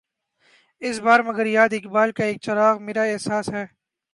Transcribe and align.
اس 0.81 0.97
بار 0.99 1.19
مگر 1.21 1.45
یاد 1.47 1.71
اقبال 1.73 2.09
کا 2.17 2.23
ایک 2.23 2.37
چراغ، 2.41 2.75
میرا 2.85 3.03
احساس 3.03 3.49
ہے 3.49 3.65